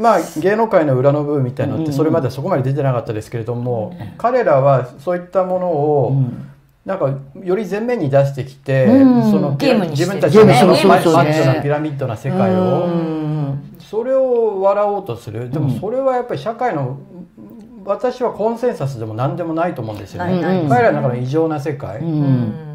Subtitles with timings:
[0.00, 6.22] まあ芸能界の裏の部分みたいなのってそれまではそこまで出てなかったですけれども、彼らはそういったものを、
[6.86, 7.14] なんか
[7.44, 8.92] より前面に出してきて、そ
[9.38, 9.56] の
[9.90, 12.88] 自分たちのマッチョなピラミッドな世界を、
[13.78, 15.50] それを笑おうとする。
[15.50, 16.98] でもそれはやっぱり社会の
[17.84, 20.66] 私はコンセンサスでも何でもないと思うんですよね。
[20.68, 22.02] 彼らの中の異常な世界、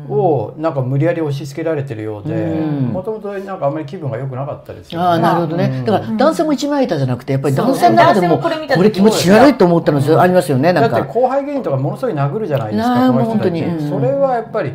[0.09, 8.49] をなんか無理やり押し付けられてるようでもともとなんかあんまり気分が良くなかったですよ、ね、あなるほどね、だから男性も一枚板じゃなくてやっぱり男性の中でもこ
[8.83, 13.89] れ気持ち悪いと思ったのありますよねだって後輩芸人とかものすごい殴るじゃないですかこの人たち。
[13.89, 14.73] それはやっぱり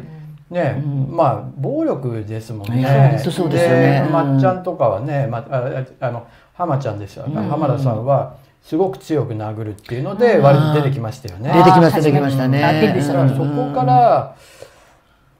[0.51, 3.21] ね、まあ暴力ですもんね。
[3.23, 4.09] そうですよね。
[4.11, 7.25] まっちゃんとかはね、まああの浜ちゃんですよ。
[7.25, 8.35] 浜田さんは。
[8.63, 11.53] すごく強く殴るっていうので割と出てきましたよね。
[11.53, 13.03] 出てきました出てきましたね。
[13.37, 14.37] そこから、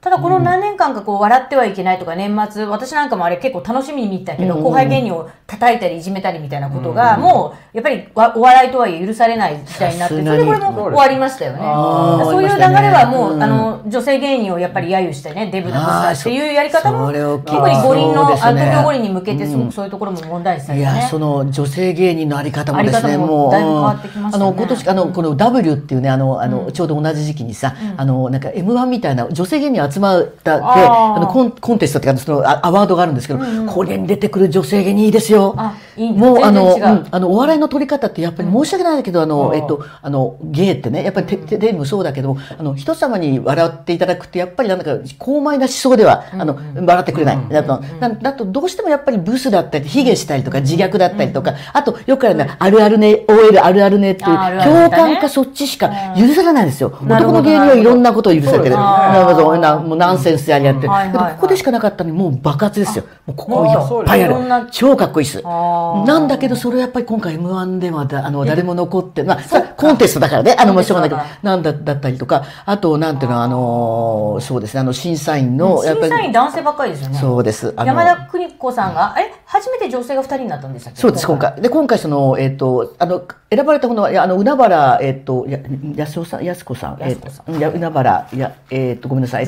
[0.01, 11.59] ただこの何年間かこう笑ってはいけないとか年末、私なんかもあれ結構楽しみに見たけど、後輩芸人を叩いたりいじめたりみたいなことが、もうやっぱりお笑いとはいえ許されない時代になって、それでこれも終わりましたよね。
[11.59, 17.11] そういう流れはもう、あの、女性芸人をやっぱり揶揄してね、デブだブスだっていうやり方も、
[17.45, 35.55] 特に五輪の、東京五輪に向けてすごくそういうところも問題視されて、ね、いや、その女性芸人のあり方もですね、もう、だいぶ変わってきました、ね、あの、今年、あの、この W っていうね、あの、あの、ちょうど同じ時期にさ、あの、なんか M1 みたいな女性芸人集まったであのコンコンテストっていうかそのアワードがあるんですけど、うんうん、これに出てくる女性芸人いいですよ。
[35.97, 36.79] もうあの、う。
[36.79, 47.49] ん、あのお笑いの取り方ってやっぱり申し訳ないけど、あの、えっと、あの、芸ってね、やっぱりテレビもそうだけど、あの、人様に笑っていただくって、やっぱりなんだか、高邁な思想では、あの、笑ってくれない。
[47.49, 47.81] だと、
[48.21, 56.89] だと、どうしてもやっぱりブスだったり、卑下したりとか、自虐だったりとか、あと、よくあるのは、あるあるね、OL あるあるねっていう、共感かそっちしか許されないんですよ。
[57.01, 58.75] 男の芸人はいろんなことを許されてる。
[58.75, 59.47] なるほど、
[59.81, 60.89] もうナンセンスやりやってる。
[60.89, 63.05] ここでしかなかったのに、もう爆発ですよ。
[63.25, 64.35] もうここいっぱいある。
[64.71, 65.41] 超かっこいいです。
[65.43, 76.07] なんだけど、それやっぱり今回 M1 ではだあの誰も残って、まあ、コンテストだからね、あの、もしょうがないけど、なんだだったりとか、あと、なんていうの、あの、そうですね、あの、審査員の、やっぱり。
[76.09, 77.17] 審査員男性ばっかりですよね。
[77.19, 77.73] そうです。
[77.77, 80.99] 山田邦子さんが、え、初めて女性が二人になったんでしたっけ？
[81.01, 81.61] そうです、今回。
[81.61, 83.21] で、今回、その、えっ、と、あの、
[83.53, 85.59] 選ばれたものは、いや、あの、海原、えっ、と、や、
[85.97, 89.45] 安尾さん、安子さん、えっ、と、や、海原、や、えっ、と、ごめんなさい。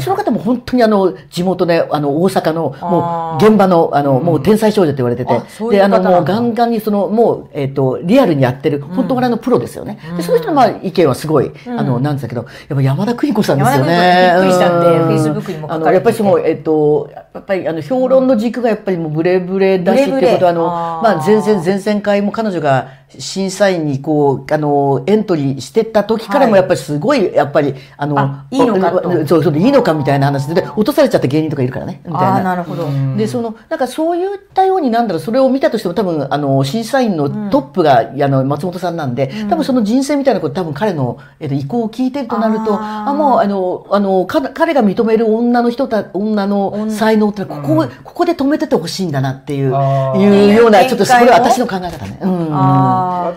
[0.00, 5.34] その方も本当にあの、地元で、あの、大阪の、もう、現場の、あの、もう天才少女って言われてて、
[5.70, 9.98] で、あの、もう、ガンガンに、その、もう、えっ、と、リアルにやってる、本当のプロですよね。
[10.16, 14.32] で、その人の、まあ、意見はすごい、あの、なんですけど、やっぱ山田邦子さんですよね。
[14.36, 20.66] びっくりしたんで、フェイスブックにも書かれてやっぱりその、えっ、と、やっぱり、あの、評論の軸がやっぱりもうブレブレだしっていうことは、あの、
[21.02, 32.42] まあ、前々、前々回も彼女が、審査員にこう、あの、エントリーしてた時からもやっぱりすごい、やっぱり、あの、あいいのかそう、そう、いいのかみたいな話で、落とされちゃった芸人とかいるからね、みたいな。
[32.42, 32.88] なるほど。
[33.16, 49.74] で、その、なんかそういったようになんだろう、それを見たとしても多分、あの、審査員のトップが、うん、あの、松本さんなんで、多分その人生みたいなこと多分彼の、えっと、意向を聞いてるとなると、あもう、あの、あの、彼が認める女の人た、女の才能ってここ、ここで止めててほしいんだなっていう、
[50.16, 52.18] いうような、ちょっとそれは私の考え方ね。
[52.22, 52.52] うん。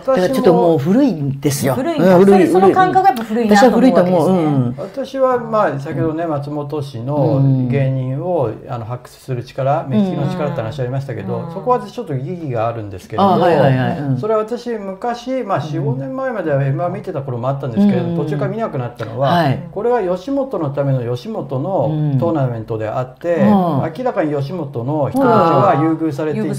[0.06, 1.74] だからちょっとともう古いんですよ。
[1.74, 4.36] 古い、うん、古いその感覚がやっぱ古いなと思うわけですね。
[4.36, 4.48] う。
[4.48, 26.54] ん、私はまあ先ほどね松本氏の芸人をあの発掘する力、目利きの力って話ありましたけど、そこは私ちょっと疑義があるんですけれども、はいはいはい、それは私昔まあ4、5年前までは M1 見てた頃もあったんですけれど、途中から見なくなったのは、はい、これは吉本のための吉本のトーナメントであって、明らかに吉本の人たちは優遇されていて、見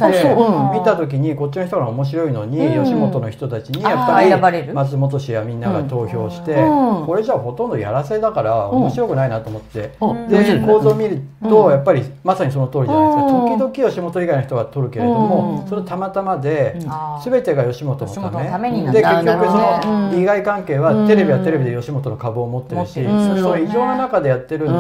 [0.84, 9.92] た時にこっちの人が面白いのに、吉本の人たちにやっぱり松本氏やみんなが投票して、これじゃあほとんどやらせだから面白くないなと思って、
[10.30, 16.80] で構造を見るとやっぱりまさにその通りじゃないですか、時々吉本以外の人が取るけれども、それたまたまで、
[17.24, 19.58] 全てが吉本のためで結局そ
[19.88, 24.72] の利害関係はテレビはテレビで吉本の株を持ってるし、そういう異常な中でやってるんで、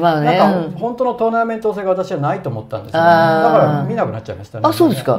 [0.00, 4.62] なんか本当のトーナメント性が私はないと思ったんですよ、だから見なくなっちゃいましたね。
[4.66, 5.18] あそうですか、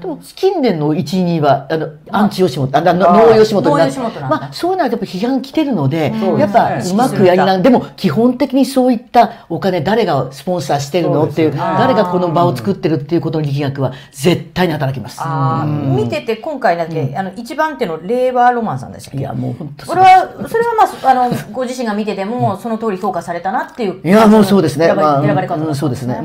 [0.00, 11.24] でも近年の1、2はあのアンチ吉本あ能吉本になってまあそうなるとやっぱ批判来てるので、やっぱうまくやりなでも基本的にそういったお金誰がスポンサーしてるの？
[11.26, 15.20] っていう誰がこの場を作ってるっていうことの力学は絶対に働きます。
[15.96, 19.18] 見てて今回だけ、あの一番手の令和ロマンさんでしたっけ？
[19.18, 24.86] いやもう本当これはそれはまあ あのご自身が見ててもその通り評価されたなっていういやもうそうですね。
[24.86, 26.20] 選ばれ方そうですね。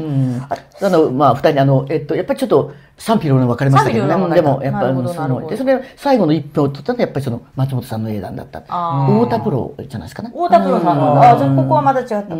[0.82, 4.36] あのまあ二人あのえっとやっぱりちょっと賛否両論分かれましたけどね。
[4.36, 8.62] でも、やっぱり、その、で、それ、最後の一票を取ったのは、やっぱりその、松本さんの英断だった。
[8.62, 10.30] 太田プロじゃないですかね。
[10.30, 12.36] 太田プロさんの、あ、じゃここはまだ違った。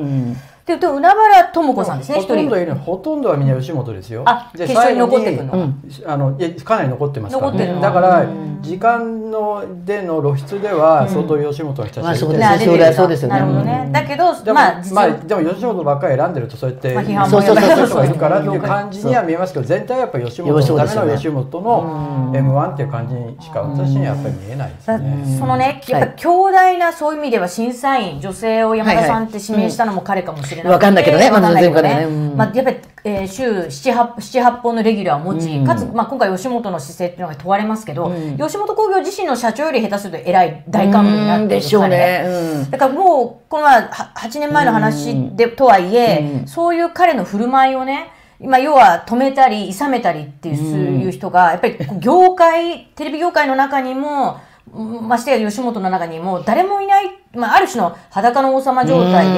[0.76, 2.50] うと海原智子さんですねほとん。
[2.50, 4.24] どいるほとんどはみんな吉本ですよ。
[4.26, 5.74] あ決勝に残ってくるの
[6.06, 7.80] あのかなり残ってますからね。
[7.82, 8.26] だから
[8.62, 13.36] 時間のでの露出では相当吉本の人たちがいてそうですよね。
[13.36, 13.90] なるほどね。
[13.92, 25.38] だけどまあまあでも吉本ばっかり選んでるとそうやって批判も人がいるからっていう感じには見えますけど全体はやっぱり吉本のための吉本の M1 っていう感じにしか私にはやっぱり見えないですね。
[25.40, 25.82] そのね。
[25.88, 31.30] やっぱ強大なそういう意味では審査員女性を山田さんって指名したのも彼かもしれないわかんないけどね。
[31.32, 32.08] まだ全然ね。
[32.36, 32.78] まあやっぱり
[33.08, 33.50] えー、週
[33.94, 54.40] 78本のレギュラーを持ち、うん、かつ、まあ、今回吉本の姿勢っていうのが問われますけど、うん、吉本興業自身の社長より下手すると偉い大幹部になってるでしょうね、うん、だからもうこの8年前の話で、とはいえ、そういう彼の振る舞いをねまあ、要は止めたり、諌めたりっていう人が、やっぱり業界、テレビ業界の中にも、
[54.72, 57.06] ましてや吉本の中にも誰もいない、
[57.38, 59.32] まあ、ある種の裸の王様状態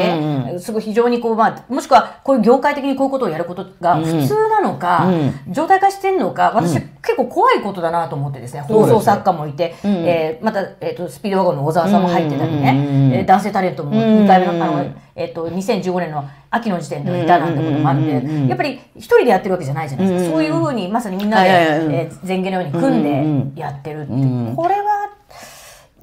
[0.54, 5.12] ですごい非常にこう、まあ、もしくはこういう業界的にこういうことをやることが普通なのか、
[5.50, 18.12] 状態化してるのか私、結構怖いことだなと思ってですね放送作家もいて、うえー、また、えーと、スピードワゴンの小沢さんも入ってたりね、えー、男性タレントも2回目のあの、えーと、2015年の秋の時点ではいたなんてこともあって、
[18.48, 24.12] やっぱり一人でやってるわけじゃないじゃないですか、そういうふうにまさにみんなで、えー、前言のように組んでやってるって、
[24.56, 24.99] これは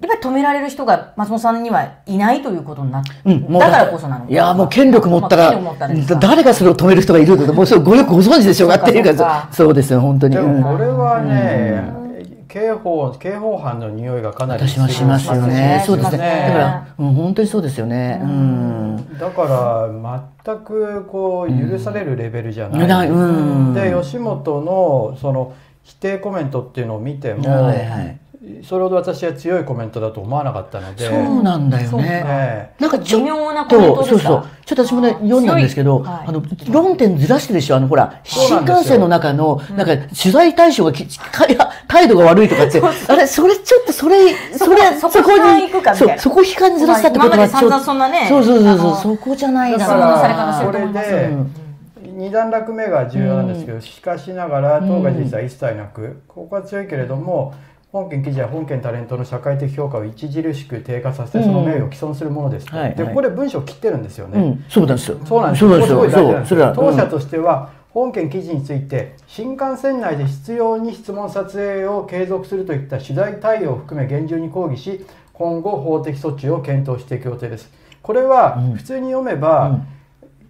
[0.01, 3.87] やっぱり止められる人が松本さんにはいないということになって、うん、だから。
[3.87, 5.77] こそなのいやもう権力持ったら、まあ、
[6.17, 10.35] 誰がそれを止める人がいるかもうそれごよくご存知でしょうがっていうかそうですよ本当に。
[10.35, 11.93] でもこれはね、
[12.41, 15.83] うん、刑法刑法犯の匂いがかなりしますよね。
[15.87, 16.19] そうですね。
[16.49, 25.55] だから、うん、本当にそうですよね、うん、だから全くこう許されるレベルじゃない、うん、で吉本のその
[25.85, 28.19] 否定コメントっていうのを見ても、はいはい
[28.63, 31.09] それほど私は強いコメントだと思わなかったので。
[31.09, 37.77] そうなんだよね、なんか微妙なコメントそうそうちょっと私もね読んだんですけど、はい、あの論点ずらしてでしょ。
[37.77, 41.07] あのほら新幹線の中のなんか取材対象がき
[41.89, 49.17] 態度が悪いとかってあれそれちょっとそれそれそこにそそこ悲観にずらしたってことはちょっとそんなねそうそうそうそう。
[49.17, 51.37] そこじゃないだろうなそれで、
[52.17, 57.55] 2段落目が重要なんですけど、しかしながら当が事実は一切なくここは強いけれども、
[57.93, 65.21] 本件記事は本件タレントの社会的評価を著しく低下させてその名誉を毀損するものですと、うん、でここで文章を切ってるんですよね、うん、そうなんですよ。
[65.25, 65.87] そうなんですよ。
[65.87, 66.73] すごい大事なんですよ。
[66.75, 77.71] 当社としては本件記事について新幹線内で必要に質問撮影を継続するといった取材対応を含め厳重に抗議し今後法的措置を検討していく予定です。
[78.03, 79.96] これは普通に読めば、うん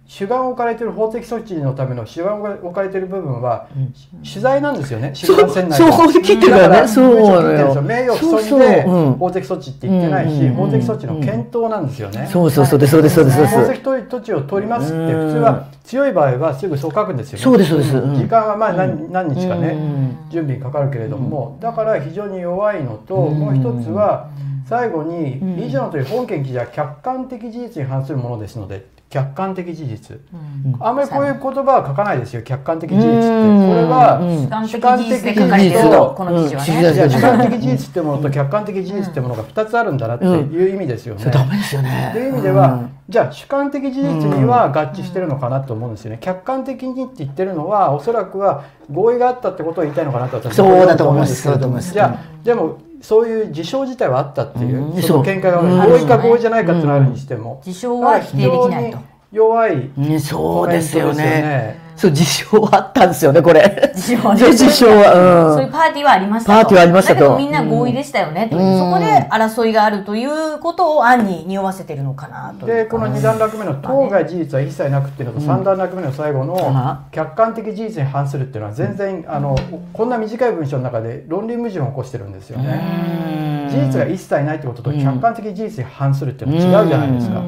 [0.07, 3.67] 主眼を置かれている法的措置のための主眼を置かれている部分は、
[4.23, 5.91] 取材なんですよね、新幹線内で。
[5.91, 6.87] そう、切ってるからね。
[6.87, 8.83] そう名誉毀損で
[9.19, 12.27] 法的措置って言ってないし、法的措置の検討なんですよね。
[12.31, 13.37] そうそうそうです、そうです、そうです。
[13.37, 17.43] 法的措置を取りますって、普通は強い場合はすぐそう書くんですよね。
[17.43, 17.91] そうです、そうです。
[17.93, 19.77] 時間はまあ何何日かね、
[20.29, 24.29] 準備にかかるけれども、だから非常に弱いのと、もう一つは、
[24.67, 33.09] 最後に、以上のとおり本件記事は客観的事実に反するものですので客観的事実、うん、あんまりこういう言葉は書かないですよ客観的事実って。
[33.09, 34.19] これは
[34.67, 37.09] 主観的事実とこの記事はね。
[37.09, 37.77] 主観的事実。
[37.77, 41.31] ってものと客観的事実ってものが2つあるんだなっていう意味ですよね。
[41.31, 42.09] ダメですよね。
[42.11, 46.17] という意味では、じゃあ主観的事実には合致してるのかなと思うんですよね。
[46.19, 50.73] 客観的にって言ってるのはおそらくは合意があったってことを言いたいのかなと私は思
[51.13, 51.79] うんですけれども。
[51.79, 58.97] じゃあでもそういう事象自体はあったっていう、うん、その見解が合意か合意じゃないかってのあるにしても、事象は否定できないと。
[59.31, 63.91] 弱い、そうですよねそう事象はあったんですよねこれ。
[63.95, 67.37] 事象は、ね、事象は、うん、そういうパーティーはありましたパーティーはありましたと。
[67.37, 68.55] みんな合意でしたよね、う。
[68.55, 79.57] ん、そこで争いがあるということを暗に匂わせてるのかなとでこの2段落目の当該事実は一切なくっていうのと3段落目の最後の客観的事実に反するっていうのは全然あの
[79.91, 83.67] こんな短い文章の中で論理矛盾を起こしてるんですよね。
[83.71, 87.41] 事実が一切ないってことと客観的事実に反するっていうのは違うじゃないですか。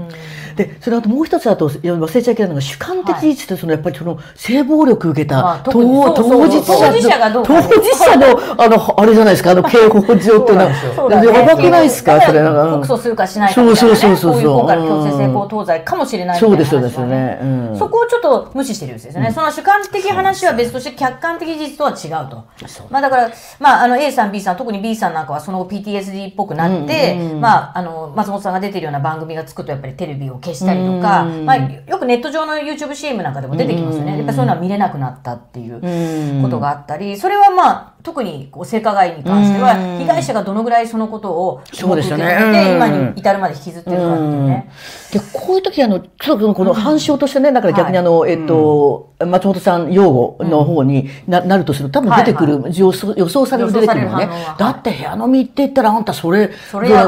[0.60, 11.24] でそれあともう一つあと忘れちゃいけないのが主観的事実ってそのやっぱりその性暴力受けた当事者が当事者のあのあれじゃないですかあの刑法上っていうのは。
[11.24, 12.20] やばくないですか？
[12.22, 12.60] それなんか。
[12.80, 17.40] 告訴するかしないかみたいな、ね、そうそうそうそう今回の強制性交等罪かもしれないそうですそうですね、
[17.78, 22.44] そこをちょっと無視してるんですよね、その主観的話は別として客観的事実とは違うと。
[22.90, 34.18] まあだからまああの A さん B さん特に B さんなんかはその PTSD っぽくなって、まああの松本さんが出てるような番組がつくとやっぱりテレビを消したりとか、まあ、よくネット上の YouTubeCM なんかでも出てきますよね。
[34.18, 44.72] やっぱそういうのは見れなくなったっていうことがあったり、それはまあ、特にこう性加害に関しては被害者がどのぐらいそのことをそうですよね、今に至るまで引きずってるかっていうね。
[45.12, 54.18] でこういう時あのちょっとこの反証としてねだから逆にあの、えっと、松本さん用語の方にな,、なるとすると多分出てくる、予想予想される出てくるの。
[54.18, 57.06] ねだって部屋飲みって言ったらあんたそれそれや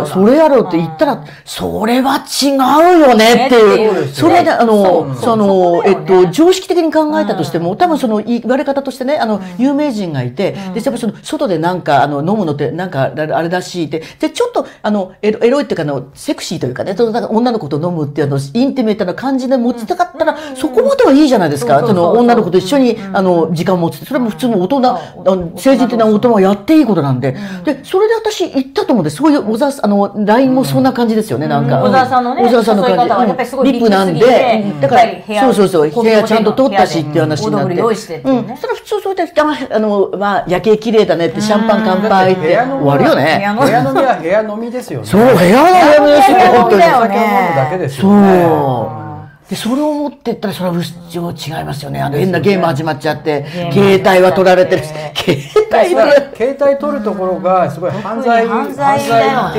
[0.49, 21.79] ろって言ったら、それは違うよねっていう、それであのそのえっと常識的に考えたとしても、多分その言われ方としてねあの、有名人がいて、でやっぱその外でなんかあの飲むのってなんかあれだしででちょっとあのエロエロいっていうかのセクシーというかねその女の子と飲むっていうの intimate な感じで持ちたかったら、そこまではいいじゃないですか。
[21.81, 24.03] そのの女の子と一緒に、あの時間を持つ。
[24.05, 31.81] それも普通の大人成人的な大人はやっていいことなんで、でそれで私行ったと思うんでそういう小沢あの LINE もそんな感じですよね、なんか。
[31.81, 33.71] 小沢さんのね小沢さんの感じ。
[33.71, 34.65] リップなんで。
[34.81, 36.03] だからそうそうそう。
[36.03, 42.57] 部屋ちゃんと取ったしっていう話になって、うん、それ普通そうやってあのまあ夜景綺麗だねってシャンパン乾杯って。
[42.57, 43.37] 終わるよね。
[43.37, 45.05] 部屋飲みは部屋飲みですよね。
[45.05, 48.43] そう部屋飲みですよ本当にお酒を飲むだけですよね。
[48.43, 49.01] そう。
[49.49, 52.01] でそれを持ってったらそれは違いますよね。
[52.01, 54.83] あの変なゲーム始まっちゃって携帯は取られてる。
[54.85, 55.41] 携
[55.73, 55.89] 帯
[56.37, 59.51] 携帯取るところがすごい犯罪犯罪的な。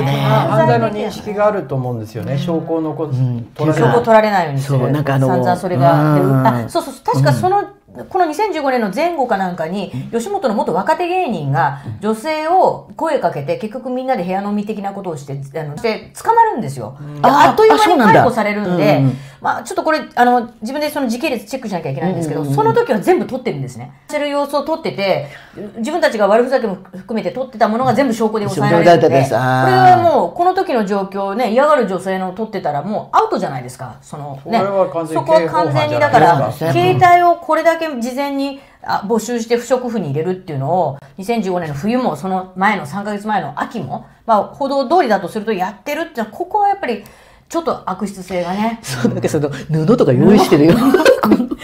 [0.48, 2.38] 犯罪の認識があると思うんですよね。
[2.38, 3.06] 証拠のこ、
[3.54, 3.92] 取られない。
[3.92, 6.64] 証拠取られないようにするそうなんかあの散々それが。
[6.64, 7.62] あそうそう確かその、
[8.08, 16.96] この2015年の前後かなんかに、吉本の元若手芸人が女性を声かけて、結局みんなで部屋飲み的なことをして、あのして捕まるんですよ。
[17.22, 19.02] あっという間に逮捕されるんで、
[19.42, 23.92] まあちょっとこれ、あの、自分でその時系列チェックしなきゃいけないんですけど、その時は全部撮ってるんですね。
[24.08, 25.28] してる様子を撮ってて、
[25.76, 33.96] 自分たちが悪ふざけも含めて撮ってたものが全部証拠で抑えられてて、これはもう、この時の状況をね、嫌がる女性の撮ってたらもうアウトじゃないですか。
[34.00, 34.58] そのね。
[34.58, 47.04] そこは完全にだから、携帯をこれだけけ事前に募集して不織布に入れるっていうのを2015年の冬もその前の3か月前の秋も、まあ、報道通りだとするとやってるってここはやっぱり
[47.52, 48.80] ちょっと悪質性がね。
[48.82, 50.74] そう、なんかその布とか用意してるよ。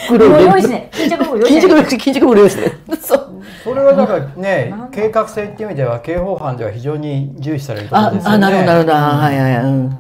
[0.06, 0.44] 黒い。
[0.44, 0.90] 用意してね。
[0.92, 1.98] 巾着も用意してね。
[1.98, 2.76] 巾着も用意してね。
[3.00, 3.42] そう。
[3.64, 8.36] それはだからね、計画性っていう意味では刑法犯では非常に重視されるところですよね。
[8.36, 8.92] あ、なるほど、なるほど。
[8.92, 9.64] はいはいはい。
[9.64, 9.98] うん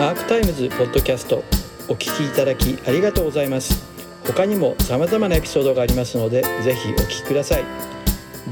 [0.00, 1.44] アークタイムズポッドキャスト
[1.88, 3.86] お聞きいただきありがとうございます
[4.26, 7.93] 他にも様々なエピソードがありますのでぜひお聞きください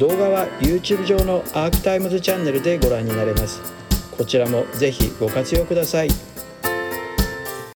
[0.02, 3.60] 動画は YouTube 上のアークタイムズチャンネルでご覧になれます。
[4.10, 6.31] こちらもぜひご活用ください。